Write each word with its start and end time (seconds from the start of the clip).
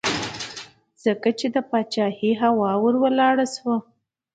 ځکه 1.03 1.29
یې 1.39 1.47
د 1.55 1.57
پاچهۍ 1.69 2.31
هوا 2.41 2.71
ور 2.83 2.95
ولاړه 3.03 3.45
شوه. 3.55 3.77